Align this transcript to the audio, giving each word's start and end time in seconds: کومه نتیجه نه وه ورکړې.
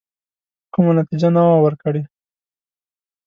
کومه 0.73 0.91
نتیجه 0.99 1.29
نه 1.35 1.41
وه 1.47 1.57
ورکړې. 1.65 2.01